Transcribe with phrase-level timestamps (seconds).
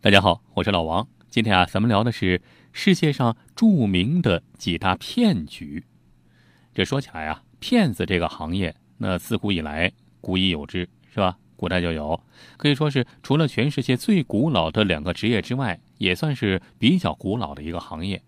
[0.00, 1.08] 大家好，我是老王。
[1.28, 2.40] 今天啊，咱们聊的是
[2.72, 5.84] 世界上著名的几大骗局。
[6.72, 9.90] 这说起来啊，骗子这个行业，那自古以来
[10.20, 11.38] 古已有之，是吧？
[11.56, 12.22] 古代就有，
[12.56, 18.22] 可以说是除了全世界最古老的两个职业之外，也算是比较古老的一个行业。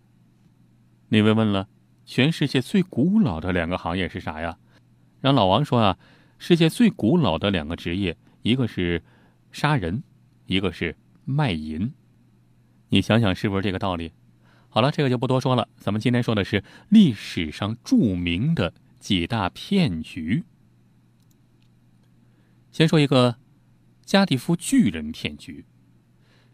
[1.08, 1.68] 那位问了，
[2.04, 4.58] 全世界最古老的两个行业是啥呀？
[5.20, 5.98] 让老王说啊，
[6.46, 9.02] 世界最古老的两个职业，一个是
[9.50, 10.02] 杀人，
[10.44, 10.94] 一个是。
[11.24, 11.94] 卖淫，
[12.90, 14.12] 你想想是不是这个道理？
[14.68, 15.70] 好了，这个就不多说了。
[15.78, 20.44] 咱们今天说的是历史上著名的几大骗局。
[22.70, 23.36] 先说一个
[24.04, 25.64] 加蒂夫巨人骗局，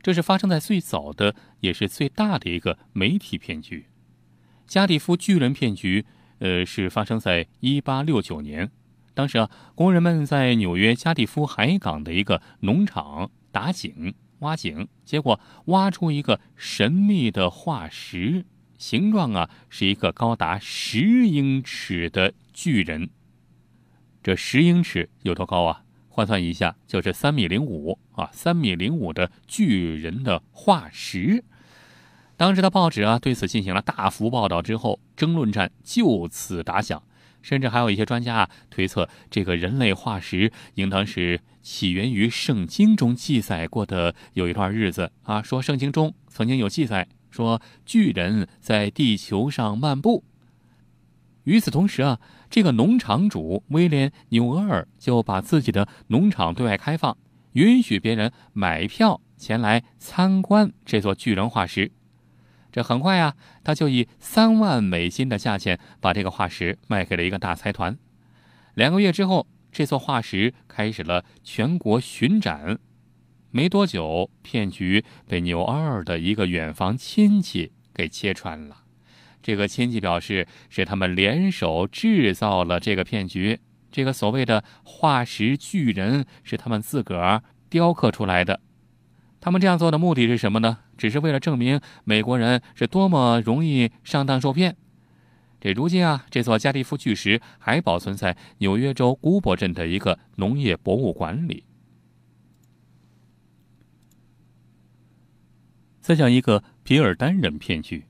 [0.00, 3.86] 这是发生在最早的也是最大的一个媒体骗局。
[4.68, 6.06] 加蒂夫巨人骗局，
[6.38, 8.70] 呃，是发生在一八六九年。
[9.14, 14.14] 当时啊，工人们在纽约加利夫海港的一个农场打井。
[14.40, 18.46] 挖井，结果挖出一个神秘的化石，
[18.78, 23.10] 形状啊是一个高达十英尺的巨人。
[24.22, 25.82] 这十英尺有多高啊？
[26.08, 31.44] 换算一下，就是三米零五啊，三米零五的巨人的化石。
[32.38, 37.02] 当时的报纸啊对此进行了大幅报道之后，争论战就此打响。
[37.42, 50.24] 甚至还有一些专家啊推测，这个人类化石应当是起源于圣经中记载过的有一段日子啊，说圣经中曾经有记载说巨人在地球上漫步。
[51.44, 57.16] 与此同时啊，这个农场主威廉纽厄尔就把自己的农场对外开放，
[57.52, 61.92] 允许别人买票前来参观这座巨人化石。
[62.72, 67.98] 这很快呀，他就以三万美金的价钱把这个化石卖给了一个大财团。
[68.74, 72.78] 两个月之后，这座化石开始了全国巡展。
[73.50, 78.84] 没多久，骗局被牛二的一个远房亲戚给揭穿了。
[79.42, 83.58] 这个亲戚表示，是他们联手制造了这个骗局。
[83.90, 88.60] 这个所谓的化石巨人是他们自个儿雕刻出来的。
[89.40, 90.78] 他们这样做的目的是什么呢？
[90.98, 94.76] 只是为了证明美国人是多么容易上当受骗。
[95.60, 101.64] 这如今啊，这座加利夫巨石还保存在纽约州古堡镇的一个农业博物馆里。
[106.00, 108.04] 再讲一个皮尔丹人骗局。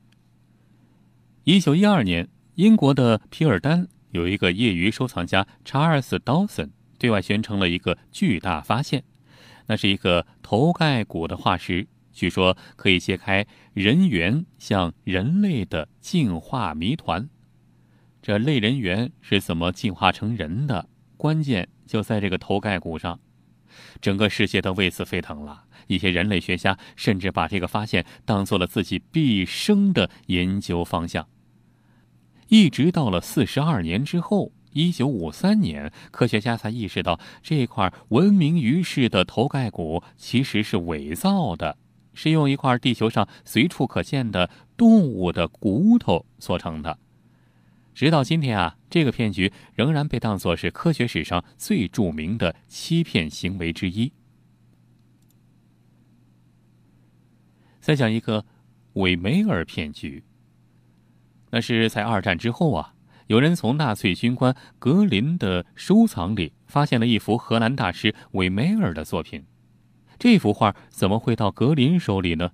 [1.45, 9.05] 一九一二年，英国的皮尔丹有一个业余收藏家查尔斯·道森对外宣称了一个巨大发现。
[9.71, 17.31] 那是一个头盖骨的化石，据说可以揭开人猿像人类的进化谜团。
[18.21, 20.89] 这类人猿是怎么进化成人的？
[21.17, 23.21] 关键就在这个头盖骨上。
[24.01, 31.29] 整个世界都为此沸腾了，一些人类学家甚至把这个发现当做了自己毕生的研究方向。
[32.49, 34.51] 一直到了四十二年之后。
[34.73, 41.77] 一九五三年，科学家才意识到这块闻名于世的头盖骨其实是伪造的，
[42.15, 46.99] 是用一块地球上随处可见的动物的骨头做成的。
[47.93, 54.13] 直到今天啊，这个骗局仍然被当作是科学史上最著名的欺骗行为之一。
[57.81, 58.47] 再讲一个
[58.93, 60.23] 韦梅尔骗局，
[61.51, 62.95] 那是在二战之后啊。
[63.31, 69.47] 有人从纳粹军官格林的收藏里发现了一幅荷兰大师韦梅尔的作品，
[70.19, 72.51] 这幅画怎么会到格林手里呢？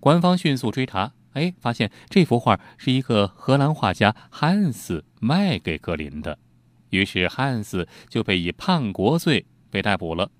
[0.00, 6.38] 官方迅速追查，哎，发现这幅画是一个荷兰画家汉斯卖给格林的，
[6.90, 10.30] 于是汉斯就被以叛国罪被逮捕了。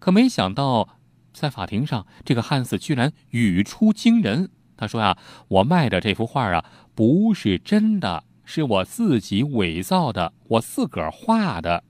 [0.00, 0.98] 可没想到，
[1.32, 5.16] 在法庭上，这个汉斯居然语出惊人，他说呀
[5.46, 6.64] ：“我卖的这幅画啊，
[6.96, 11.82] 不是真的。”是我自己伪造的，我自个儿画的。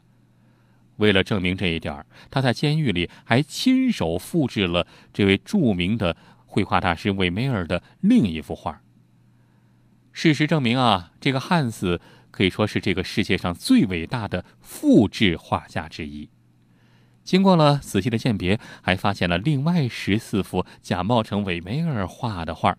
[0.99, 6.17] 为了证明这一点，他在监狱里还亲手复制了这位著名的
[6.47, 8.81] 绘画大师韦梅尔的另一幅画。
[10.13, 12.01] 事实证明啊，这个汉斯
[12.31, 16.29] 可以说是这个世界上最伟大的复制画家之一。
[17.25, 22.79] 经过了仔细的鉴别，还发现了另外十四幅假冒成韦梅尔画的画。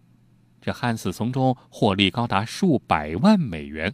[0.63, 3.93] 这汉斯从中获利高达数百万美元，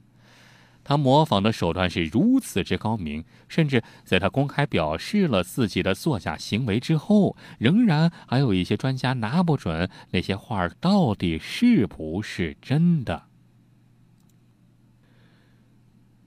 [0.84, 13.24] 他模仿的手段是如此之高明，甚至在他公开表示了自己的作假行为之后，仍然还有一些专家拿不准那些画到底是不是真的。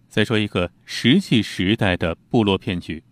[0.09, 3.05] 再说一个石器时代的部落骗局。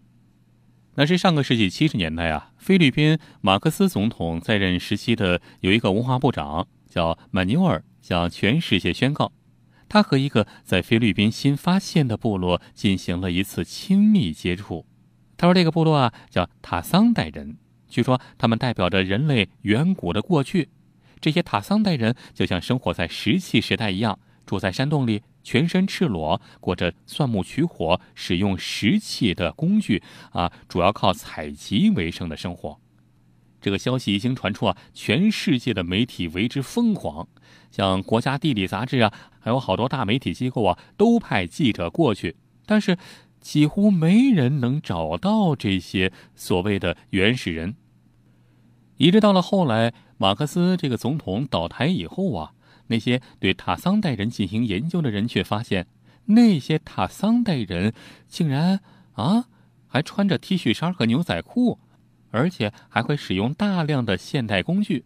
[0.97, 9.33] 那是上个世纪七十年代啊，菲律宾马克思总统在任时期的有一个文化部长叫曼纽尔，向全世界宣告，
[9.89, 14.85] 他和一个在菲律宾新发现的部落进行了一次亲密接触。
[15.39, 17.57] 他说这个部落啊叫塔桑代人，
[17.89, 20.69] 据说他们代表着人类远古的过去。
[21.21, 25.23] 这些塔桑代人就像生活在石器时代一样，住在山洞里。
[25.43, 30.03] 全身赤裸，过着钻木取火、使用石器的工具
[30.33, 32.79] 啊，主要靠采集为生的生活。
[33.61, 37.29] 这个消息一经传出啊，全世界的媒体为之疯狂，
[37.71, 42.37] 像《国家地理》杂志啊，还有好多大媒体机构啊，都派记者过去，
[42.67, 42.97] 但是
[43.41, 47.77] 几乎没人能找到这些所谓的原始人。
[48.97, 52.53] 一直到了后来，马克思这个总统倒台以后啊。
[52.89, 55.87] 那些对塔桑代人进行研究的人却发现，
[56.25, 57.95] 那些塔桑代人
[58.27, 58.81] 竟然
[59.13, 59.45] 啊，
[59.87, 61.79] 还穿着 T 恤衫和牛仔裤，
[62.31, 65.05] 而且还会使用大量的现代工具。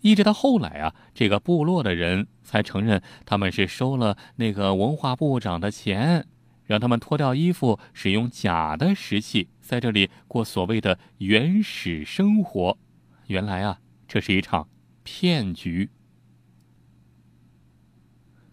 [0.00, 6.26] 一直到后来啊，这个部落的人才承认他们是收了那个文化部长的钱，
[6.64, 12.78] 让他们脱掉衣服，使用假的石器，在这里过所谓的原始生活。
[13.26, 14.68] 原来啊，这是一场
[15.02, 15.90] 骗局。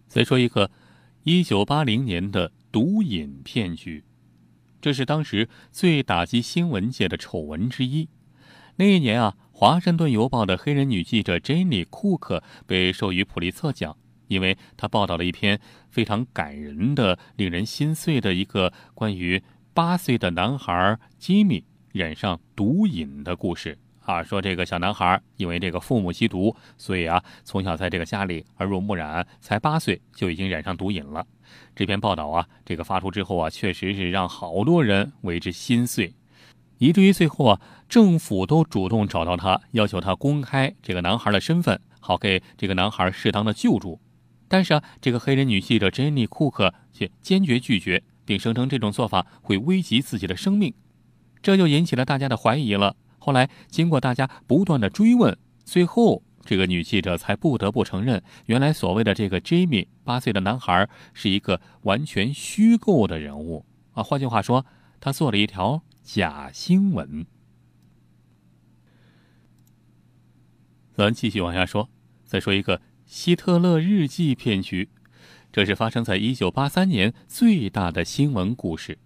[0.08, 0.70] 再说一个，
[1.22, 4.04] 一九八零年的毒瘾骗局，
[4.84, 8.06] 这是当时最打击新闻界的丑闻之一。
[8.76, 13.96] 那一年啊，《华盛顿邮报》的黑人女记者 Jenny 库克被授予普利策奖，
[14.28, 15.58] 因为她报道了一篇
[15.88, 19.42] 非常感人的、令人心碎的一个关于
[19.72, 23.78] 八岁的男孩吉米染上毒瘾的故事。
[24.00, 31.26] 啊，说这个小男孩因为这个父母吸毒，所以啊，从小在这个家里耳濡目染，才八岁就已经染上毒瘾了。
[31.74, 36.14] 这篇报道啊，这个发出之后啊，确实是让好多人为之心碎，
[36.78, 44.00] 以至于最后啊，政府都主动找到他，要求他公开这个男孩的身份，好给这个男孩适当的救助。
[44.46, 50.72] 但是啊，这个黑人女记者珍妮·库克却坚决拒绝，并声称这种做法会危及自己的生命，
[51.42, 52.96] 这就引起了大家的怀疑了。
[53.18, 64.02] 后来，经过大家不断的追问，最后这个女记者才不得不承认，原来所谓的这个 Jimmy 八岁的男孩是一个完全虚构的人物啊。
[64.02, 64.66] 换句话说，
[65.00, 67.26] 他做了一条假新闻。
[70.92, 71.88] 咱继续往下说，
[72.24, 74.90] 再说一个希特勒日记骗局，
[75.50, 78.98] 这是发生在一九八三年最大的新闻故事。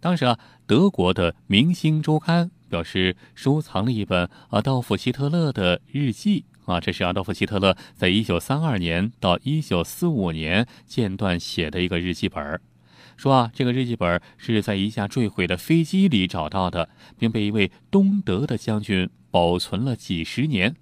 [0.00, 2.46] 当时啊，德国的《明星周刊》。
[2.74, 12.60] 表示收藏了一本阿道夫·希特勒的日记啊，这是阿道夫·希特勒在一九三二年到一九四五年间段写的一个日记本
[13.16, 16.88] 说啊，这个日记本是在一架坠毁的飞机里找到的，
[17.18, 20.74] 并被一位东德的将军保存了几十年。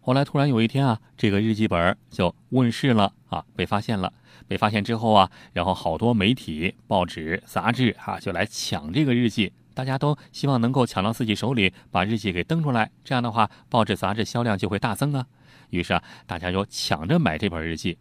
[0.00, 4.12] 后来突然有一天啊，这个日记本就问世了啊，被发现了。
[4.48, 9.52] 被发现之后啊，然后好多媒体、报纸、杂志啊，就来抢这个日记。
[9.80, 12.90] 大家都希望能够抢到自己手里，把日记给登出来。
[13.02, 15.26] 这样的话，报纸杂志销量就会大增啊。
[15.70, 17.96] 于是啊，大家就抢着买这本日记。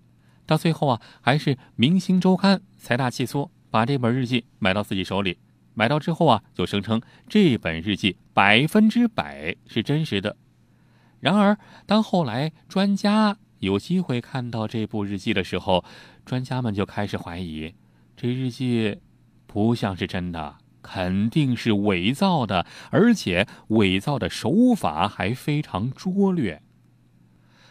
[0.45, 5.37] 到最后啊，还是《明星周刊》财大气粗，把这本日记买到自己手里。
[5.73, 10.36] 买到之后啊，就声称这本日记百分之百是真实的。
[11.21, 15.86] 然而，当后来专家有机会看到这部日记的时候，
[16.25, 17.74] 专家们就开始怀疑，
[18.17, 19.00] 这日记
[19.48, 20.57] 不像是真的。
[20.91, 26.63] 肯定是伪造的，而且伪造的手法还非常拙劣。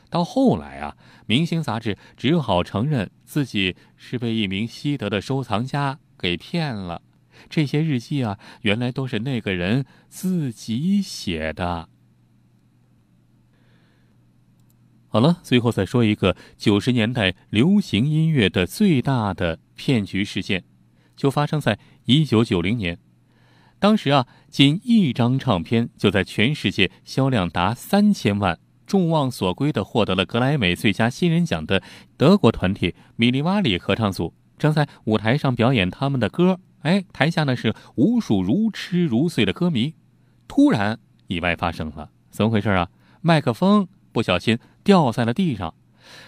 [0.09, 0.97] 到后来啊，
[1.27, 7.03] 《明星》杂志只好承认自己是被一名西德的收藏家给骗了。
[7.51, 11.89] 这些日记啊，原来都是那个人自己写的。
[15.09, 20.63] 好了，最后再说一个九十年代流行音乐的最大的骗局事件。
[21.17, 22.97] 就发生在一九九零年，
[23.79, 31.83] 当时啊，仅一张唱片就在全世界销量达三千万，众望所归的获得了格莱美最佳新人奖的
[32.17, 39.95] 德国团体米利瓦里合唱组正在舞台上表演他们的歌，哎，台下呢是无数如痴如醉的歌迷。
[40.49, 42.89] 突然，意外发生了，怎么回事啊？
[43.21, 45.75] 麦克风不小心掉在了地上，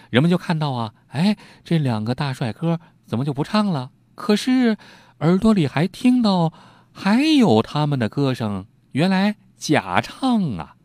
[0.09, 3.91] 人们就看到啊，哎，这两个大帅哥怎么就不唱了？
[4.15, 4.77] 可是，
[5.19, 6.53] 耳朵里还听到
[6.93, 10.75] 还有他们的歌声，原来假唱啊！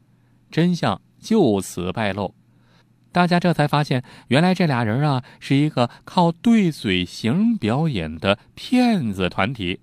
[0.51, 2.35] 真相就此败露。
[3.13, 9.81] 大家这才发现，原来这俩人啊是一个靠对嘴型表演的骗子团体。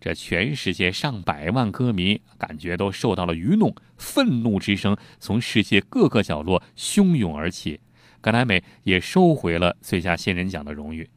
[0.00, 7.80] 这全世界上百万歌迷感觉都受到了愚弄，愤怒之声从世界各个角落汹涌而起。
[8.20, 11.10] 格莱美也收回了最佳新人奖的荣誉。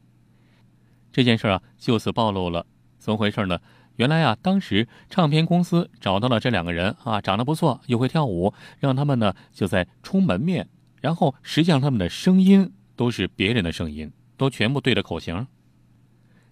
[1.12, 2.66] 这件事啊，就此暴露了，
[2.98, 3.58] 怎么回事呢？
[3.96, 10.68] 原来啊，当时唱片公司找到了这两个人啊，长得不错，又会跳舞，让他们呢就在充门面。
[11.00, 15.46] 然后，实际上他们的声音都是别人的声音，都全部对着口型。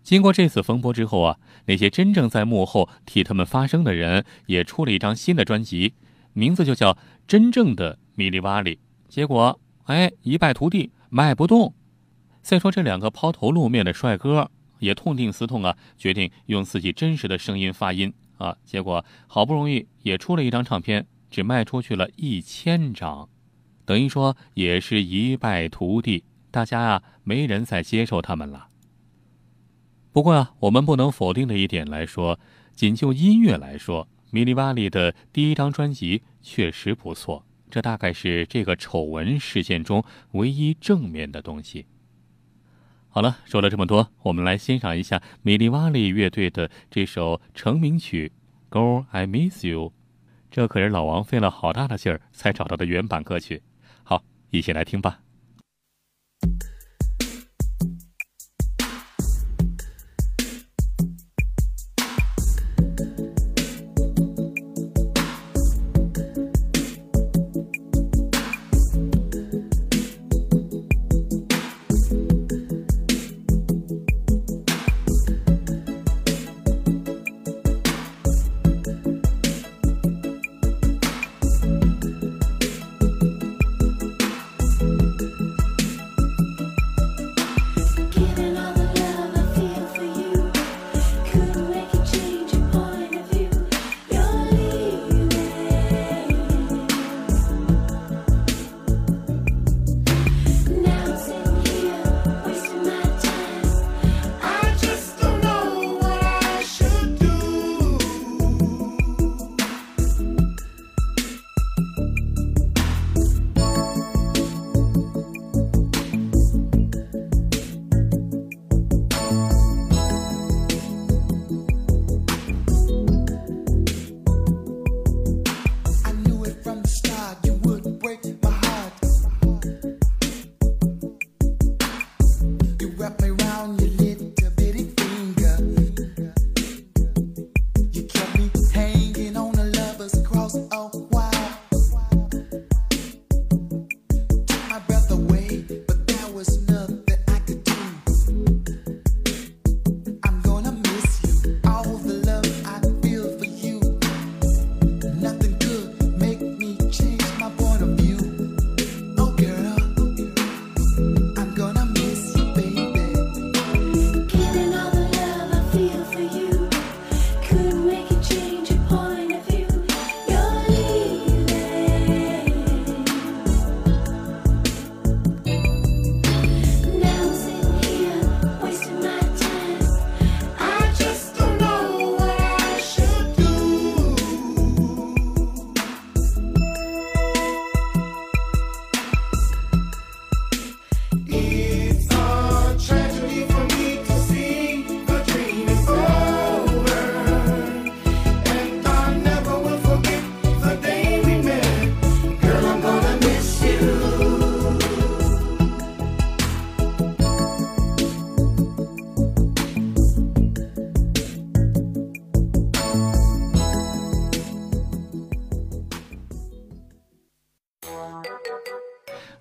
[0.03, 5.95] 经过这次风波之后啊，那些真正在幕后替他们发声的人也出了一张新的专辑，
[6.33, 6.93] 名字就叫
[7.27, 8.77] 《真正的米利瓦里》。
[9.09, 11.75] 结果，哎，一败涂地，卖不动。
[12.41, 14.51] 再说这两个抛头露面的帅哥
[14.83, 18.57] 也痛定思痛啊，决定用自己真实的声音发音啊。
[18.65, 23.29] 结果好不容易也出了一张唱片，只卖出去了一千张。
[23.85, 28.67] 等于说也是一败涂地，大家啊没人再接受他们了。
[30.11, 32.39] 不过啊，我们不能否定的一点来说，
[32.75, 37.45] 仅就音乐来说，米利瓦里的第一张专辑确实不错。
[37.71, 41.87] 这大概是这个丑闻事件中唯一正面的东西。
[43.15, 48.33] 好了，说了这么多，我们来欣赏一下米利瓦里乐队的这首成名曲
[48.75, 49.91] 《Girl I Miss You》。
[50.51, 53.63] 这可是老王费了好大的劲儿才找到的原版歌曲。
[54.03, 55.21] 好一起来听吧。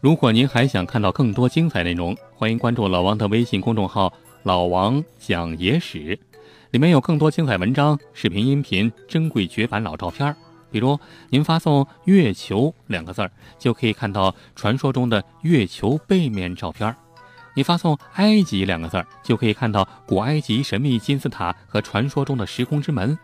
[0.01, 6.17] 如果您还想看到更多精彩内容，欢迎关注老王的微信公众号“老王讲野史”，
[6.71, 10.35] 里面有更多精彩文章、视频、音频、珍贵绝版老照片。
[10.71, 16.91] 比如，您发送“月球”两个字儿，就可以看到传说中的月球背面照片；
[17.53, 23.15] 你发送“埃及”两个字儿，就可以看到古埃及神秘金字塔和传说中的时空之门；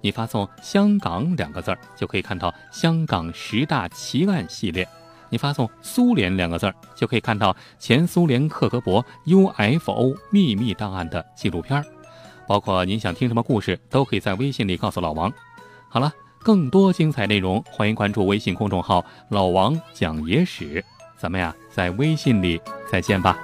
[0.00, 4.84] 你发送“香港”两个字儿，就可以看到香港十大奇案系列。
[5.30, 11.84] 你发送“苏联”两个字儿，就可以看到前苏联克格勃 UFO 秘密档案的纪录片儿，
[12.46, 15.32] 包括您想听什么故事，都可以在微信里告诉老王。
[15.88, 20.84] 好了，更多精彩内容，欢迎关注微信公众号“老王讲野史”。
[21.16, 23.38] 咱们呀在微信里再见吧。